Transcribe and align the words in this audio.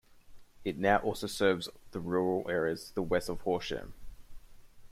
It 0.65 0.79
now 0.79 0.97
also 0.97 1.27
serves 1.27 1.69
the 1.91 1.99
rural 1.99 2.49
area 2.49 2.75
to 2.75 2.95
the 2.95 3.03
west 3.03 3.29
of 3.29 3.41
Horsham. 3.41 3.93